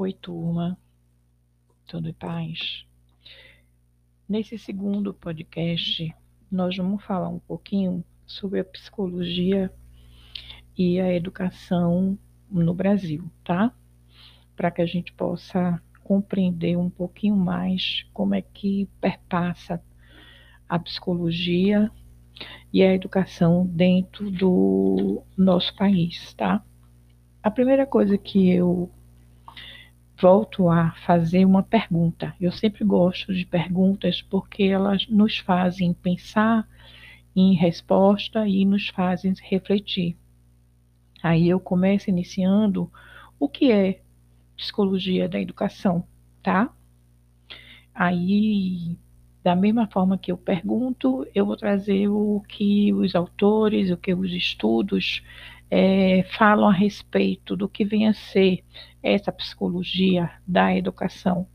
[0.00, 0.78] Oi, turma.
[1.86, 2.86] Tudo em paz?
[4.26, 6.10] Nesse segundo podcast,
[6.50, 9.70] nós vamos falar um pouquinho sobre a psicologia
[10.74, 12.18] e a educação
[12.50, 13.74] no Brasil, tá?
[14.56, 19.84] Para que a gente possa compreender um pouquinho mais como é que perpassa
[20.66, 21.90] a psicologia
[22.72, 26.64] e a educação dentro do nosso país, tá?
[27.42, 28.90] A primeira coisa que eu
[30.20, 32.34] volto a fazer uma pergunta.
[32.40, 36.68] Eu sempre gosto de perguntas porque elas nos fazem pensar
[37.34, 40.16] em resposta e nos fazem refletir.
[41.22, 42.90] Aí eu começo iniciando
[43.38, 44.00] o que é
[44.56, 46.04] psicologia da educação,
[46.42, 46.70] tá?
[47.94, 48.96] Aí,
[49.42, 54.14] da mesma forma que eu pergunto, eu vou trazer o que os autores, o que
[54.14, 55.22] os estudos
[55.70, 58.64] é, falam a respeito do que vem a ser
[59.02, 61.46] essa psicologia da educação.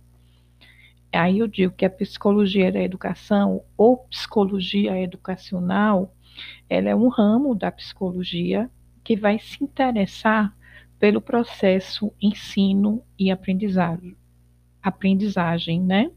[1.11, 6.13] Aí eu digo que a psicologia da educação ou psicologia educacional,
[6.69, 8.69] ela é um ramo da psicologia
[9.03, 10.55] que vai se interessar
[10.99, 14.15] pelo processo ensino e aprendizagem,
[14.81, 16.11] aprendizagem, né?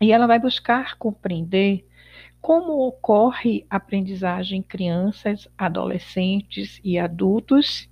[0.00, 1.86] E ela vai buscar compreender
[2.40, 7.88] como ocorre a aprendizagem em crianças, adolescentes e adultos.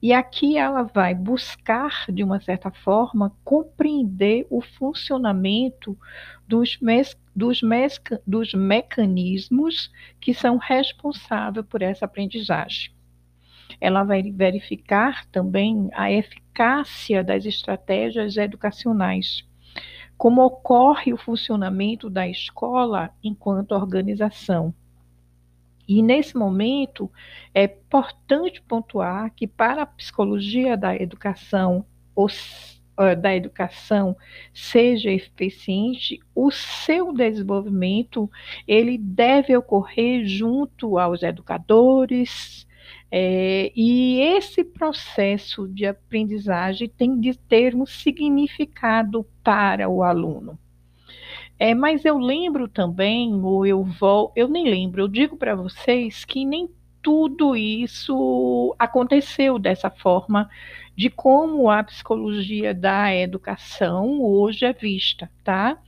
[0.00, 5.98] E aqui ela vai buscar, de uma certa forma, compreender o funcionamento
[6.46, 12.94] dos, mes dos, mes dos mecanismos que são responsáveis por essa aprendizagem.
[13.80, 19.45] Ela vai verificar também a eficácia das estratégias educacionais
[20.16, 24.74] como ocorre o funcionamento da escola enquanto organização.
[25.88, 27.10] E nesse momento
[27.54, 31.86] é importante pontuar que para a psicologia da educação,
[33.20, 34.16] da educação
[34.52, 38.28] seja eficiente, o seu desenvolvimento
[38.66, 42.66] ele deve ocorrer junto aos educadores,
[43.10, 50.58] é, e esse processo de aprendizagem tem de ter um significado para o aluno.
[51.58, 56.24] É, mas eu lembro também, ou eu vou, eu nem lembro, eu digo para vocês
[56.24, 56.68] que nem
[57.00, 60.50] tudo isso aconteceu dessa forma,
[60.94, 65.78] de como a psicologia da educação hoje é vista, tá?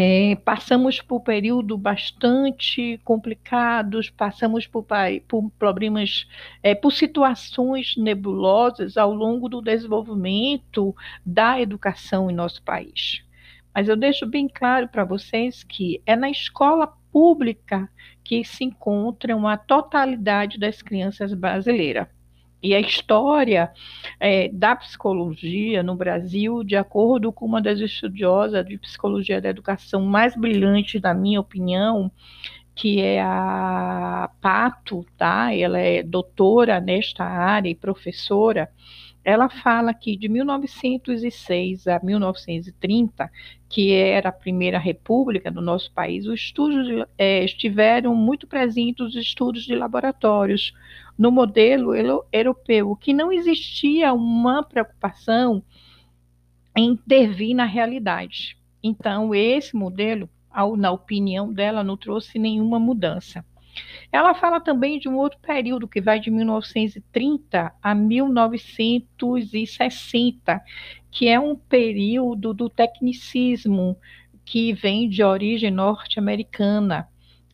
[0.00, 4.86] É, passamos por períodos bastante complicados, passamos por,
[5.26, 6.24] por problemas,
[6.62, 10.94] é, por situações nebulosas ao longo do desenvolvimento
[11.26, 13.24] da educação em nosso país.
[13.74, 17.90] Mas eu deixo bem claro para vocês que é na escola pública
[18.22, 22.06] que se encontram a totalidade das crianças brasileiras.
[22.62, 23.70] E a história
[24.18, 30.02] é, da psicologia no Brasil, de acordo com uma das estudiosas de psicologia da educação
[30.02, 32.10] mais brilhantes, na minha opinião,
[32.74, 35.54] que é a Pato, tá?
[35.54, 38.70] Ela é doutora nesta área e professora.
[39.28, 43.30] Ela fala que de 1906 a 1930,
[43.68, 49.14] que era a primeira república do nosso país, os estudos é, estiveram muito presentes os
[49.14, 50.72] estudos de laboratórios,
[51.18, 51.92] no modelo
[52.32, 55.62] europeu, que não existia uma preocupação
[56.74, 58.56] em intervir na realidade.
[58.82, 60.26] Então, esse modelo,
[60.78, 63.44] na opinião dela, não trouxe nenhuma mudança.
[64.12, 70.60] Ela fala também de um outro período que vai de 1930 a 1960,
[71.10, 73.96] que é um período do tecnicismo
[74.44, 77.08] que vem de origem norte-americana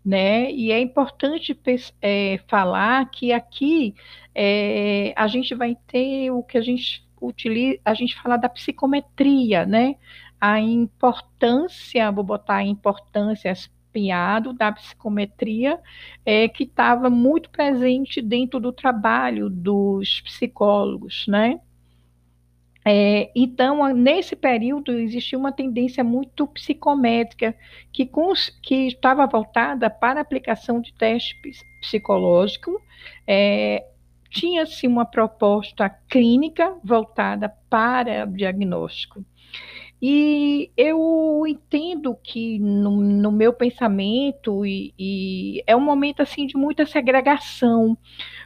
[0.04, 0.50] né?
[0.52, 1.58] E é importante
[2.02, 3.94] é, falar que aqui
[4.34, 9.64] é, a gente vai ter o que a gente utiliza, a gente fala da psicometria,
[9.64, 9.96] né?
[10.38, 13.54] A importância, vou botar a importância
[13.94, 15.80] piado da psicometria,
[16.26, 21.60] é, que estava muito presente dentro do trabalho dos psicólogos, né?
[22.86, 27.56] É, então, nesse período, existia uma tendência muito psicométrica
[27.90, 28.06] que,
[28.62, 31.34] que estava voltada para a aplicação de teste
[31.80, 32.78] psicológico.
[33.26, 33.86] É,
[34.30, 39.24] Tinha-se uma proposta clínica voltada para o diagnóstico.
[40.02, 46.56] E eu entendo que no, no meu pensamento e, e, é um momento assim de
[46.56, 47.96] muita segregação.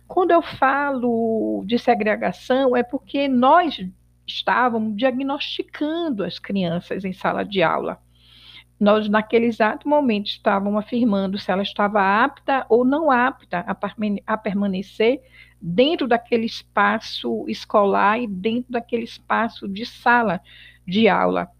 [0.06, 3.84] Quando eu falo de segregação é porque nós
[4.26, 7.98] estavam diagnosticando as crianças em sala de aula.
[8.78, 13.64] Nós, naquele exato momento, estávamos afirmando se ela estava apta ou não apta
[14.24, 15.20] a permanecer
[15.60, 20.40] dentro daquele espaço escolar e dentro daquele espaço de sala
[20.88, 21.50] de aula.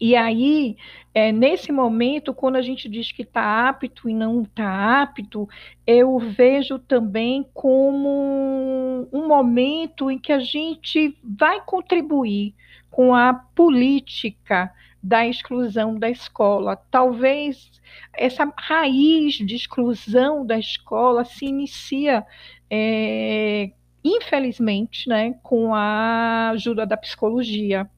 [0.00, 0.76] E aí,
[1.14, 5.48] é, nesse momento, quando a gente diz que está apto e não está apto,
[5.86, 12.52] eu vejo também como um momento em que a gente vai contribuir
[12.90, 16.76] com a política da exclusão da escola.
[16.90, 17.70] Talvez
[18.12, 22.26] essa raiz de exclusão da escola se inicia,
[22.68, 23.70] é,
[24.04, 27.88] infelizmente, né, com a ajuda da psicologia.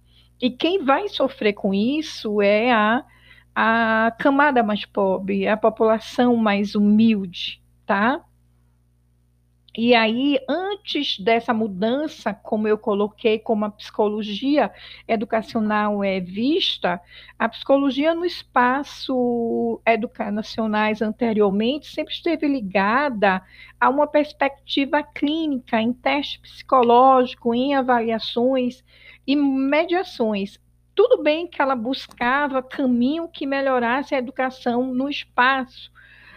[0.41, 3.05] E quem vai sofrer com isso é a,
[3.55, 8.23] a camada mais pobre, a população mais humilde, tá?
[9.79, 14.73] E aí, antes dessa mudança, como eu coloquei, como a psicologia
[15.07, 16.99] educacional é vista,
[17.39, 23.43] a psicologia no espaço educacionais anteriormente sempre esteve ligada
[23.79, 28.83] a uma perspectiva clínica, em teste psicológico, em avaliações
[29.27, 30.59] e mediações.
[30.95, 35.95] Tudo bem que ela buscava caminho que melhorasse a educação no espaço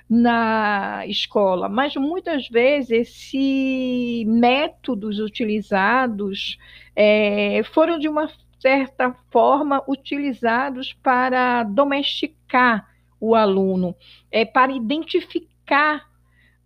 [0.10, 6.58] na escola, mas muitas vezes esses métodos utilizados
[6.96, 8.28] é, foram de uma
[8.60, 12.90] certa forma utilizados para domesticar
[13.20, 13.96] o aluno,
[14.32, 16.10] é, para identificar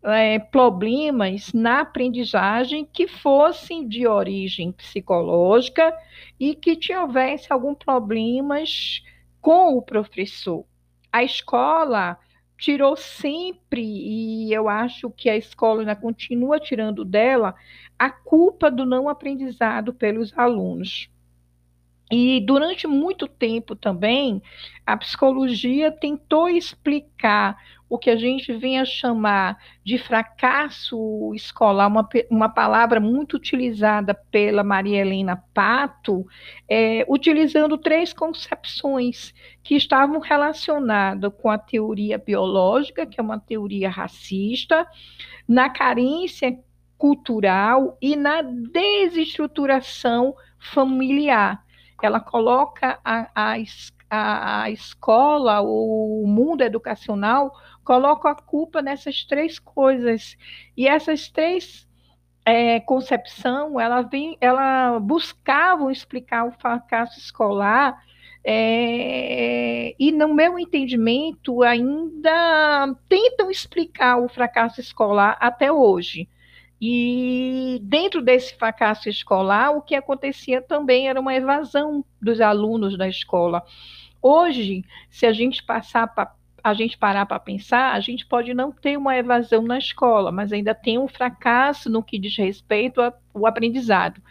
[0.03, 5.93] é, problemas na aprendizagem que fossem de origem psicológica
[6.39, 9.03] e que tivesse algum problemas
[9.41, 10.65] com o professor.
[11.11, 12.17] A escola
[12.63, 17.53] tirou sempre, e eu acho que a escola ainda continua tirando dela,
[17.99, 21.09] a culpa do não aprendizado pelos alunos.
[22.11, 24.41] E durante muito tempo também,
[24.85, 27.57] a psicologia tentou explicar
[27.89, 34.13] o que a gente vem a chamar de fracasso escolar, uma, uma palavra muito utilizada
[34.13, 36.25] pela Maria Helena Pato,
[36.67, 39.33] é, utilizando três concepções
[39.63, 44.87] que estavam relacionadas com a teoria biológica, que é uma teoria racista,
[45.47, 46.57] na carência
[46.97, 51.63] cultural e na desestruturação familiar
[52.05, 57.51] ela coloca a, a, a escola, o mundo educacional,
[57.83, 60.37] coloca a culpa nessas três coisas.
[60.75, 61.87] E essas três
[62.45, 67.97] é, concepção, ela, vem, ela buscavam explicar o fracasso escolar
[68.45, 76.27] é, e, no meu entendimento, ainda tentam explicar o fracasso escolar até hoje.
[76.85, 83.07] E dentro desse fracasso escolar, o que acontecia também era uma evasão dos alunos da
[83.07, 83.63] escola.
[84.21, 86.13] Hoje, se a gente passar
[86.61, 90.51] a gente parar para pensar, a gente pode não ter uma evasão na escola, mas
[90.51, 94.21] ainda tem um fracasso no que diz respeito ao aprendizado.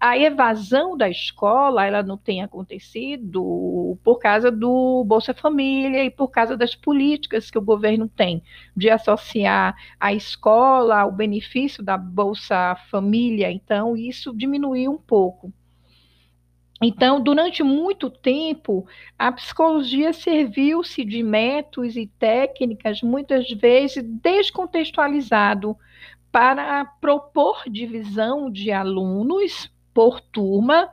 [0.00, 6.28] A evasão da escola, ela não tem acontecido por causa do Bolsa Família e por
[6.28, 8.42] causa das políticas que o governo tem
[8.74, 13.50] de associar a escola ao benefício da Bolsa Família.
[13.50, 15.52] Então, isso diminuiu um pouco.
[16.82, 18.86] Então, durante muito tempo,
[19.18, 25.76] a psicologia serviu-se de métodos e técnicas, muitas vezes descontextualizado,
[26.34, 30.90] para propor divisão de alunos por turma,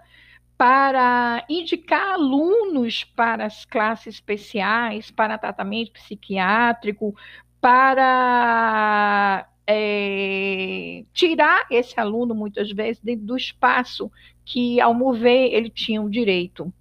[0.55, 7.15] para indicar alunos para as classes especiais, para tratamento psiquiátrico,
[7.59, 14.11] para é, tirar esse aluno, muitas vezes, dentro do espaço
[14.45, 16.71] que, ao mover, ele tinha o direito.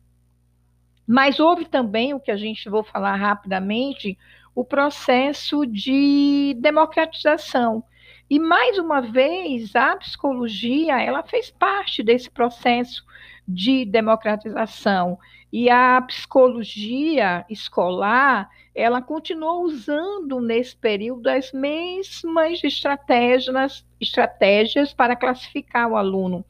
[1.07, 4.19] Mas houve também, o que a gente vou falar rapidamente,
[4.55, 7.83] o processo de democratização.
[8.31, 13.05] E mais uma vez, a psicologia, ela fez parte desse processo
[13.47, 15.19] de democratização.
[15.53, 25.89] E a psicologia escolar, ela continuou usando nesse período as mesmas estratégias, estratégias para classificar
[25.91, 26.45] o aluno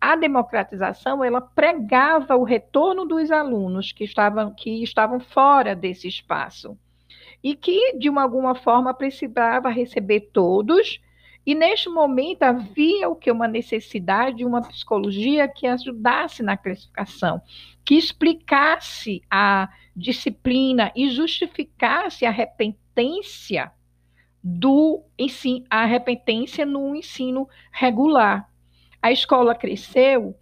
[0.00, 6.76] a democratização ela pregava o retorno dos alunos que estavam, que estavam fora desse espaço
[7.42, 11.00] e que de uma alguma forma precisava receber todos
[11.46, 17.40] e neste momento havia o que uma necessidade de uma psicologia que ajudasse na classificação,
[17.84, 23.70] que explicasse a disciplina e justificasse a repentência
[24.42, 28.48] do ensino, a repentência no ensino regular.
[29.00, 30.34] A escola cresceu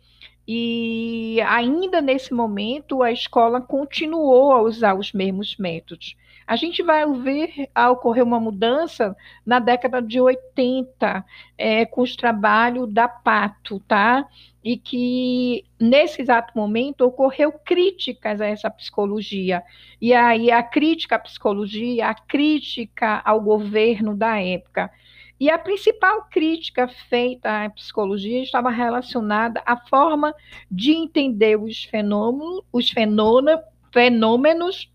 [0.47, 6.17] e ainda nesse momento a escola continuou a usar os mesmos métodos.
[6.53, 9.17] A gente vai ver ocorrer uma mudança
[9.47, 11.25] na década de 80,
[11.57, 14.29] é, com os trabalhos da Pato, tá?
[14.63, 19.63] E que, nesse exato momento, ocorreu críticas a essa psicologia.
[19.99, 24.91] E aí, a crítica à psicologia, a crítica ao governo da época.
[25.41, 30.35] E a principal crítica feita à psicologia estava relacionada à forma
[30.71, 34.93] de entender os fenômenos, os fenômenos,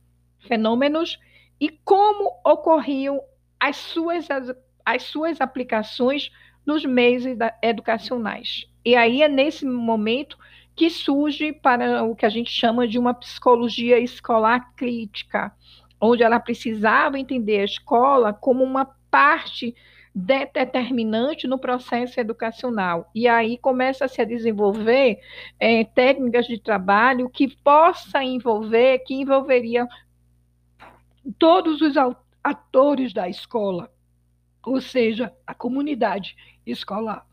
[0.47, 1.17] fenômenos
[1.59, 3.21] e como ocorriam
[3.59, 4.53] as suas, as,
[4.85, 6.31] as suas aplicações
[6.65, 7.23] nos meios
[7.61, 8.65] educacionais.
[8.83, 10.37] E aí é nesse momento
[10.75, 15.51] que surge para o que a gente chama de uma psicologia escolar crítica,
[15.99, 19.75] onde ela precisava entender a escola como uma parte
[20.13, 23.09] determinante no processo educacional.
[23.13, 25.19] E aí começa-se a desenvolver
[25.59, 29.87] é, técnicas de trabalho que possa envolver, que envolveria
[31.31, 31.95] todos os
[32.43, 33.91] atores da escola,
[34.63, 37.25] ou seja, a comunidade escolar.